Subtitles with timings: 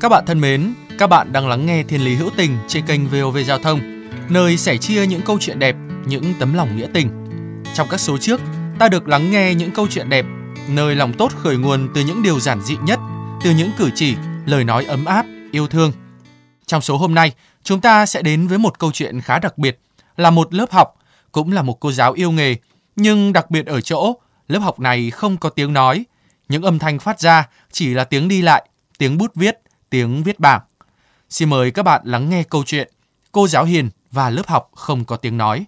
[0.00, 3.06] Các bạn thân mến, các bạn đang lắng nghe Thiên lý hữu tình trên kênh
[3.08, 7.08] VOV Giao thông, nơi sẻ chia những câu chuyện đẹp, những tấm lòng nghĩa tình.
[7.74, 8.40] Trong các số trước,
[8.78, 10.24] ta được lắng nghe những câu chuyện đẹp,
[10.68, 12.98] nơi lòng tốt khởi nguồn từ những điều giản dị nhất,
[13.44, 14.16] từ những cử chỉ,
[14.46, 15.92] lời nói ấm áp, yêu thương.
[16.66, 19.80] Trong số hôm nay, chúng ta sẽ đến với một câu chuyện khá đặc biệt,
[20.16, 20.94] là một lớp học,
[21.32, 22.56] cũng là một cô giáo yêu nghề,
[22.96, 24.14] nhưng đặc biệt ở chỗ,
[24.48, 26.04] lớp học này không có tiếng nói,
[26.48, 29.58] những âm thanh phát ra chỉ là tiếng đi lại, tiếng bút viết,
[29.90, 30.60] tiếng viết bảng.
[31.30, 32.92] Xin mời các bạn lắng nghe câu chuyện
[33.32, 35.64] Cô giáo hiền và lớp học không có tiếng nói.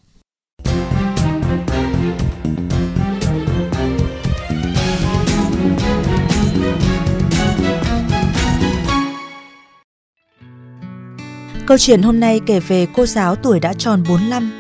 [11.67, 14.53] Câu chuyện hôm nay kể về cô giáo tuổi đã tròn 45.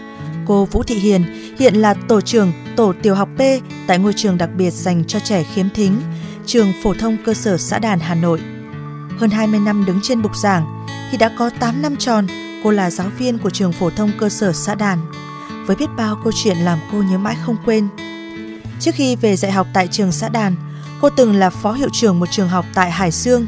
[0.47, 1.25] Cô Vũ Thị Hiền
[1.58, 3.42] hiện là tổ trưởng tổ tiểu học B
[3.86, 6.00] tại ngôi trường đặc biệt dành cho trẻ khiếm thính,
[6.47, 8.41] trường phổ thông cơ sở xã Đàn Hà Nội.
[9.20, 12.26] Hơn 20 năm đứng trên bục giảng thì đã có 8 năm tròn
[12.64, 14.98] cô là giáo viên của trường phổ thông cơ sở xã Đàn.
[15.66, 17.88] Với biết bao câu chuyện làm cô nhớ mãi không quên.
[18.80, 20.56] Trước khi về dạy học tại trường xã Đàn,
[21.00, 23.46] cô từng là phó hiệu trưởng một trường học tại Hải Dương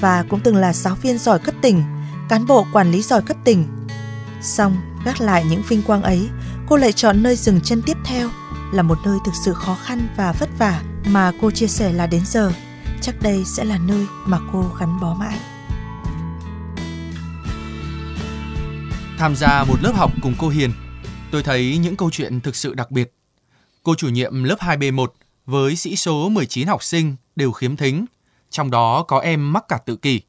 [0.00, 1.82] và cũng từng là giáo viên giỏi cấp tỉnh
[2.28, 3.64] cán bộ quản lý giỏi cấp tỉnh.
[4.42, 6.28] Xong, gác lại những vinh quang ấy,
[6.68, 8.30] cô lại chọn nơi dừng chân tiếp theo
[8.72, 12.06] là một nơi thực sự khó khăn và vất vả mà cô chia sẻ là
[12.06, 12.52] đến giờ,
[13.06, 15.38] chắc đây sẽ là nơi mà cô gắn bó mãi.
[19.18, 20.70] Tham gia một lớp học cùng cô Hiền,
[21.30, 23.14] tôi thấy những câu chuyện thực sự đặc biệt.
[23.82, 25.06] Cô chủ nhiệm lớp 2B1
[25.46, 28.06] với sĩ số 19 học sinh đều khiếm thính,
[28.50, 30.20] trong đó có em mắc cả tự kỷ.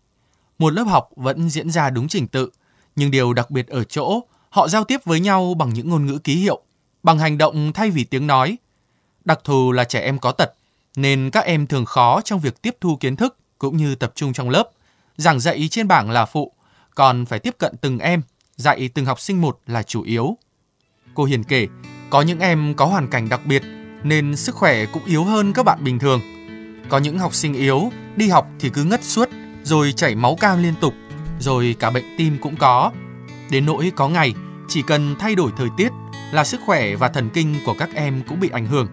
[0.59, 2.49] Một lớp học vẫn diễn ra đúng trình tự,
[2.95, 4.19] nhưng điều đặc biệt ở chỗ
[4.49, 6.61] họ giao tiếp với nhau bằng những ngôn ngữ ký hiệu,
[7.03, 8.57] bằng hành động thay vì tiếng nói.
[9.25, 10.53] Đặc thù là trẻ em có tật,
[10.95, 14.33] nên các em thường khó trong việc tiếp thu kiến thức cũng như tập trung
[14.33, 14.69] trong lớp.
[15.17, 16.51] Giảng dạy trên bảng là phụ,
[16.95, 18.21] còn phải tiếp cận từng em,
[18.55, 20.37] dạy từng học sinh một là chủ yếu.
[21.13, 21.67] Cô Hiền kể,
[22.09, 23.63] có những em có hoàn cảnh đặc biệt
[24.03, 26.21] nên sức khỏe cũng yếu hơn các bạn bình thường.
[26.89, 29.29] Có những học sinh yếu, đi học thì cứ ngất suốt,
[29.63, 30.93] rồi chảy máu cam liên tục,
[31.39, 32.91] rồi cả bệnh tim cũng có.
[33.49, 34.33] Đến nỗi có ngày,
[34.67, 35.89] chỉ cần thay đổi thời tiết
[36.31, 38.87] là sức khỏe và thần kinh của các em cũng bị ảnh hưởng.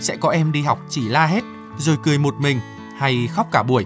[0.00, 1.44] Sẽ có em đi học chỉ la hét,
[1.78, 2.60] rồi cười một mình
[2.98, 3.84] hay khóc cả buổi.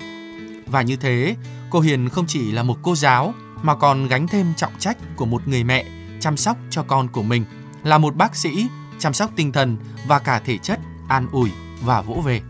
[0.67, 1.37] Và như thế,
[1.71, 5.27] cô Hiền không chỉ là một cô giáo mà còn gánh thêm trọng trách của
[5.27, 5.85] một người mẹ
[6.21, 7.45] chăm sóc cho con của mình,
[7.85, 8.67] là một bác sĩ
[8.99, 10.79] chăm sóc tinh thần và cả thể chất,
[11.09, 11.51] an ủi
[11.83, 12.41] và vỗ về.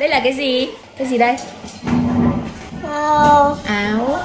[0.00, 0.68] Đây là cái gì?
[0.98, 1.36] Cái gì đây?
[2.82, 3.54] Wow.
[3.64, 4.18] Áo.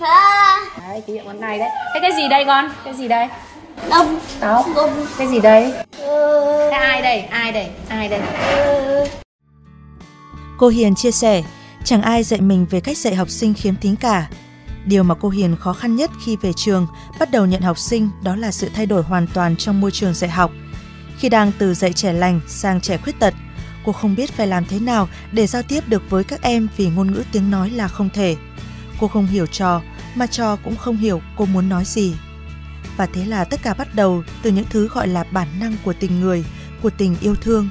[0.00, 0.56] Ha.
[0.80, 1.68] Đấy, kỷ niệm con này đấy.
[1.94, 2.68] Thế cái gì đây con?
[2.84, 3.28] Cái gì đây?
[3.90, 4.18] Đông.
[4.40, 4.66] Tóc.
[4.74, 5.06] Đông.
[5.18, 5.72] Cái gì đây?
[5.98, 6.68] Ừ.
[6.70, 7.20] Thế ai đây?
[7.20, 7.66] Ai đây?
[7.88, 8.20] Ai đây?
[8.20, 9.04] Ừ.
[10.58, 11.42] Cô Hiền chia sẻ,
[11.84, 14.28] chẳng ai dạy mình về cách dạy học sinh khiếm thính cả.
[14.84, 16.86] Điều mà cô Hiền khó khăn nhất khi về trường,
[17.18, 20.14] bắt đầu nhận học sinh đó là sự thay đổi hoàn toàn trong môi trường
[20.14, 20.50] dạy học.
[21.18, 23.34] Khi đang từ dạy trẻ lành sang trẻ khuyết tật,
[23.84, 26.88] cô không biết phải làm thế nào để giao tiếp được với các em vì
[26.88, 28.36] ngôn ngữ tiếng nói là không thể.
[29.00, 29.80] Cô không hiểu trò,
[30.14, 32.14] mà trò cũng không hiểu cô muốn nói gì.
[32.96, 35.92] Và thế là tất cả bắt đầu từ những thứ gọi là bản năng của
[35.92, 36.44] tình người,
[36.82, 37.68] của tình yêu thương.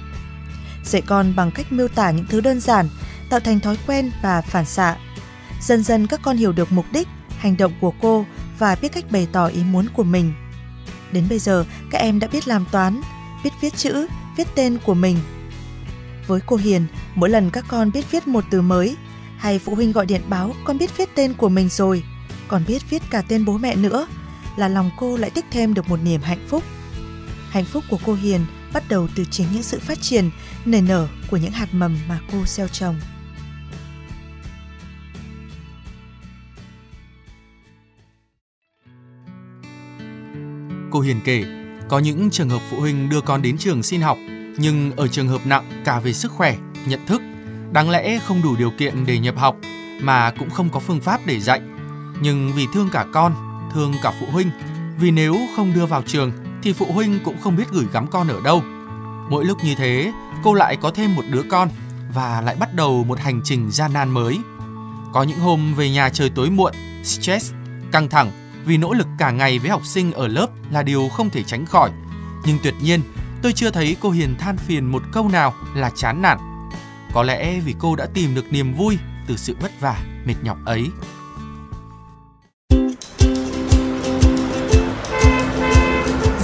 [0.83, 2.89] Dạy con bằng cách miêu tả những thứ đơn giản,
[3.29, 4.95] tạo thành thói quen và phản xạ.
[5.61, 8.25] Dần dần các con hiểu được mục đích, hành động của cô
[8.59, 10.33] và biết cách bày tỏ ý muốn của mình.
[11.11, 13.01] Đến bây giờ, các em đã biết làm toán,
[13.43, 14.07] biết viết chữ,
[14.37, 15.17] viết tên của mình.
[16.27, 18.95] Với cô Hiền, mỗi lần các con biết viết một từ mới,
[19.37, 22.03] hay phụ huynh gọi điện báo con biết viết tên của mình rồi,
[22.47, 24.07] còn biết viết cả tên bố mẹ nữa,
[24.55, 26.63] là lòng cô lại tích thêm được một niềm hạnh phúc.
[27.49, 28.41] Hạnh phúc của cô Hiền
[28.73, 30.29] bắt đầu từ chính những sự phát triển,
[30.65, 32.95] nảy nở của những hạt mầm mà cô gieo trồng.
[40.91, 41.43] Cô Hiền kể,
[41.89, 44.17] có những trường hợp phụ huynh đưa con đến trường xin học,
[44.57, 47.21] nhưng ở trường hợp nặng cả về sức khỏe, nhận thức,
[47.71, 49.55] đáng lẽ không đủ điều kiện để nhập học
[50.01, 51.61] mà cũng không có phương pháp để dạy.
[52.21, 53.33] Nhưng vì thương cả con,
[53.75, 54.49] thương cả phụ huynh,
[54.99, 56.31] vì nếu không đưa vào trường
[56.63, 58.61] thì phụ huynh cũng không biết gửi gắm con ở đâu.
[59.29, 60.11] Mỗi lúc như thế,
[60.43, 61.69] cô lại có thêm một đứa con
[62.13, 64.39] và lại bắt đầu một hành trình gian nan mới.
[65.13, 66.73] Có những hôm về nhà trời tối muộn,
[67.03, 67.53] stress,
[67.91, 68.31] căng thẳng
[68.65, 71.65] vì nỗ lực cả ngày với học sinh ở lớp là điều không thể tránh
[71.65, 71.91] khỏi.
[72.45, 73.01] Nhưng tuyệt nhiên,
[73.41, 76.37] tôi chưa thấy cô Hiền than phiền một câu nào là chán nản.
[77.13, 80.57] Có lẽ vì cô đã tìm được niềm vui từ sự vất vả, mệt nhọc
[80.65, 80.89] ấy.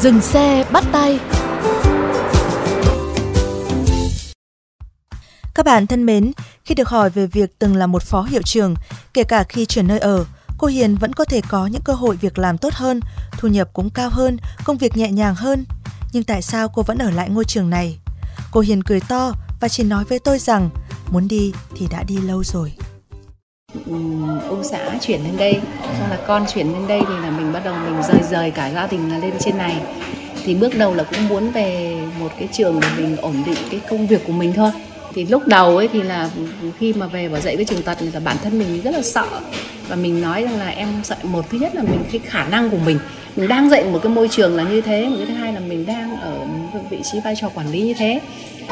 [0.01, 1.19] Dừng xe bắt tay
[5.53, 6.31] Các bạn thân mến,
[6.65, 8.75] khi được hỏi về việc từng là một phó hiệu trưởng,
[9.13, 10.25] kể cả khi chuyển nơi ở,
[10.57, 12.99] cô Hiền vẫn có thể có những cơ hội việc làm tốt hơn,
[13.37, 15.65] thu nhập cũng cao hơn, công việc nhẹ nhàng hơn.
[16.13, 17.99] Nhưng tại sao cô vẫn ở lại ngôi trường này?
[18.51, 20.69] Cô Hiền cười to và chỉ nói với tôi rằng
[21.11, 22.73] muốn đi thì đã đi lâu rồi
[24.49, 25.59] ông xã chuyển lên đây,
[25.99, 28.71] xong là con chuyển lên đây thì là mình bắt đầu mình rời rời cả
[28.71, 29.77] gia đình là lên trên này.
[30.45, 33.79] Thì bước đầu là cũng muốn về một cái trường để mình ổn định cái
[33.89, 34.71] công việc của mình thôi.
[35.13, 36.29] Thì lúc đầu ấy thì là
[36.79, 39.01] khi mà về và dạy cái trường tật thì là bản thân mình rất là
[39.01, 39.27] sợ.
[39.87, 42.69] Và mình nói rằng là em sợ một thứ nhất là mình cái khả năng
[42.69, 42.99] của mình.
[43.35, 45.59] Mình đang dạy một cái môi trường là như thế một cái thứ hai là
[45.59, 46.33] mình đang ở
[46.89, 48.19] vị trí vai trò quản lý như thế.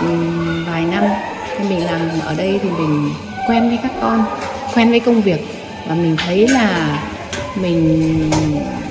[0.06, 1.04] Uhm, vài năm
[1.58, 3.12] khi mình làm ở đây thì mình
[3.48, 4.26] quen với các con
[4.76, 5.40] quen với công việc
[5.88, 7.00] và mình thấy là
[7.56, 8.32] mình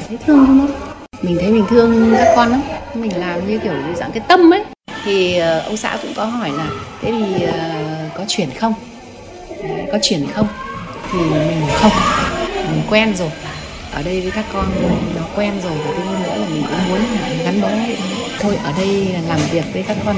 [0.09, 0.89] thấy thương chúng nó
[1.23, 2.63] mình thấy mình thương các con lắm.
[2.95, 4.65] Mình làm như kiểu dạng cái tâm ấy.
[5.05, 6.67] Thì ờ, ông xã cũng có hỏi là
[7.03, 7.51] thế thì uh,
[8.15, 8.75] có chuyển không?
[9.93, 10.49] Có chuyển không?
[11.13, 11.93] Thì mình không.
[12.55, 13.31] Mình quen rồi.
[13.93, 14.67] Ở đây với các con
[15.17, 17.01] nó quen rồi và thứ nữa là mình cũng muốn
[17.45, 17.69] gắn bó
[18.41, 20.17] thôi ở đây làm việc với các con.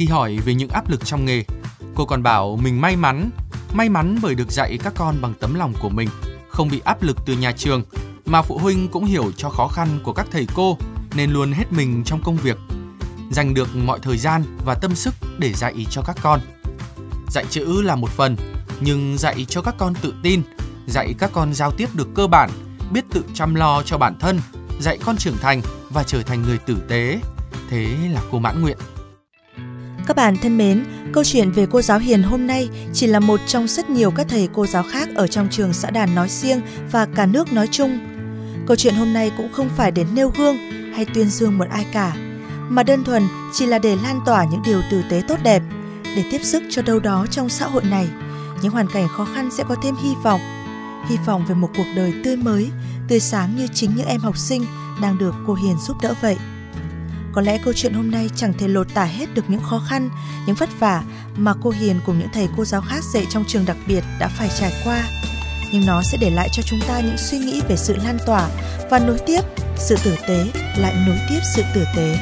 [0.00, 1.44] Khi hỏi về những áp lực trong nghề,
[1.94, 3.30] cô còn bảo mình may mắn,
[3.72, 6.08] may mắn bởi được dạy các con bằng tấm lòng của mình,
[6.48, 7.82] không bị áp lực từ nhà trường,
[8.26, 10.78] mà phụ huynh cũng hiểu cho khó khăn của các thầy cô
[11.14, 12.58] nên luôn hết mình trong công việc,
[13.30, 16.40] dành được mọi thời gian và tâm sức để dạy cho các con.
[17.28, 18.36] Dạy chữ là một phần,
[18.80, 20.42] nhưng dạy cho các con tự tin,
[20.86, 22.50] dạy các con giao tiếp được cơ bản,
[22.90, 24.40] biết tự chăm lo cho bản thân,
[24.80, 27.20] dạy con trưởng thành và trở thành người tử tế,
[27.70, 28.78] thế là cô mãn nguyện.
[30.06, 33.40] Các bạn thân mến, câu chuyện về cô giáo Hiền hôm nay chỉ là một
[33.46, 36.60] trong rất nhiều các thầy cô giáo khác ở trong trường xã đàn nói riêng
[36.92, 37.98] và cả nước nói chung.
[38.66, 40.56] Câu chuyện hôm nay cũng không phải để nêu gương
[40.94, 42.12] hay tuyên dương một ai cả,
[42.68, 45.62] mà đơn thuần chỉ là để lan tỏa những điều tử tế tốt đẹp,
[46.16, 48.08] để tiếp sức cho đâu đó trong xã hội này.
[48.62, 50.40] Những hoàn cảnh khó khăn sẽ có thêm hy vọng,
[51.08, 52.70] hy vọng về một cuộc đời tươi mới,
[53.08, 54.64] tươi sáng như chính những em học sinh
[55.02, 56.36] đang được cô Hiền giúp đỡ vậy.
[57.32, 60.10] Có lẽ câu chuyện hôm nay chẳng thể lột tả hết được những khó khăn,
[60.46, 61.02] những vất vả
[61.36, 64.28] mà cô Hiền cùng những thầy cô giáo khác dạy trong trường đặc biệt đã
[64.28, 65.02] phải trải qua.
[65.72, 68.48] Nhưng nó sẽ để lại cho chúng ta những suy nghĩ về sự lan tỏa
[68.90, 69.40] và nối tiếp
[69.76, 70.46] sự tử tế
[70.76, 72.18] lại nối tiếp sự tử tế.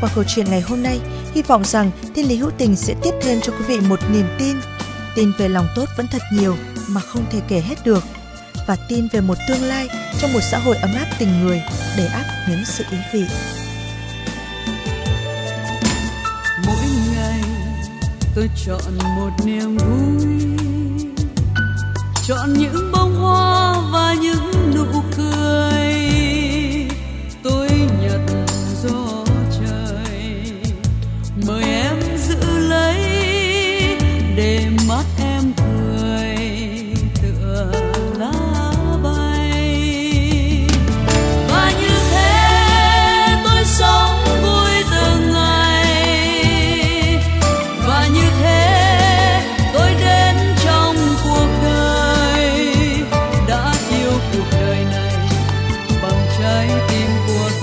[0.00, 1.00] Qua câu chuyện ngày hôm nay,
[1.34, 4.26] hy vọng rằng Thiên Lý Hữu Tình sẽ tiếp thêm cho quý vị một niềm
[4.38, 4.56] tin.
[5.14, 6.56] Tin về lòng tốt vẫn thật nhiều
[6.88, 8.04] mà không thể kể hết được.
[8.66, 9.88] Và tin về một tương lai
[10.20, 11.62] trong một xã hội ấm áp tình người
[11.96, 13.24] để áp những sự ý vị.
[18.34, 20.58] Tôi chọn một niềm vui
[22.26, 25.02] chọn những bông hoa và những nụ
[56.68, 57.53] trái tim của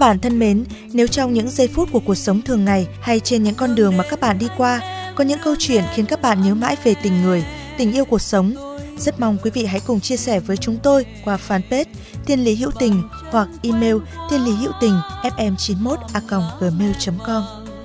[0.00, 3.42] bạn thân mến, nếu trong những giây phút của cuộc sống thường ngày hay trên
[3.42, 4.80] những con đường mà các bạn đi qua,
[5.14, 7.44] có những câu chuyện khiến các bạn nhớ mãi về tình người,
[7.78, 8.54] tình yêu cuộc sống,
[8.98, 11.84] rất mong quý vị hãy cùng chia sẻ với chúng tôi qua fanpage
[12.26, 13.96] Thiên Lý Hữu Tình hoặc email
[14.30, 16.20] thiên lý hữu tình fm91 a
[16.60, 17.42] gmail.com.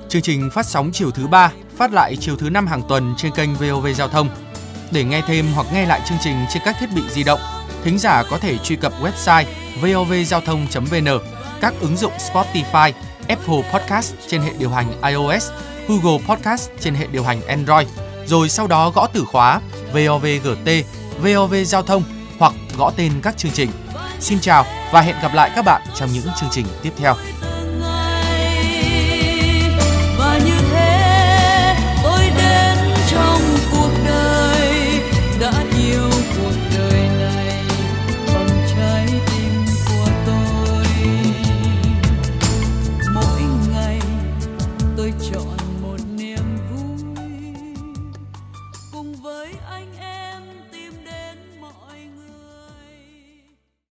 [0.09, 3.31] Chương trình phát sóng chiều thứ ba, phát lại chiều thứ năm hàng tuần trên
[3.31, 4.29] kênh VOV Giao thông.
[4.91, 7.39] Để nghe thêm hoặc nghe lại chương trình trên các thiết bị di động,
[7.85, 9.45] Thính giả có thể truy cập website
[9.81, 11.07] vovgiao thông.vn,
[11.65, 12.91] các ứng dụng Spotify,
[13.27, 15.49] Apple Podcast trên hệ điều hành iOS,
[15.87, 17.87] Google Podcast trên hệ điều hành Android,
[18.25, 19.59] rồi sau đó gõ từ khóa
[19.93, 20.69] VOVGT,
[21.19, 22.03] VOV Giao thông
[22.39, 23.69] hoặc gõ tên các chương trình.
[24.19, 27.15] Xin chào và hẹn gặp lại các bạn trong những chương trình tiếp theo.